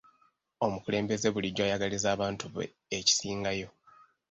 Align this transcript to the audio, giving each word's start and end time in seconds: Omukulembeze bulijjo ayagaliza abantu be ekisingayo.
Omukulembeze 0.65 1.27
bulijjo 1.33 1.61
ayagaliza 1.65 2.07
abantu 2.15 2.45
be 2.53 2.65
ekisingayo. 2.97 3.69